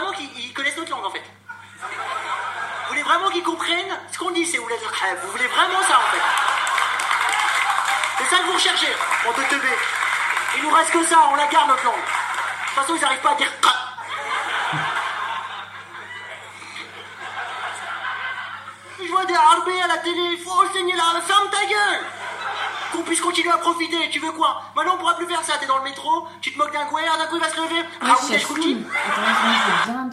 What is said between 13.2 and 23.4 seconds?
pas à dire Je vois des arbés à la télé, Puisse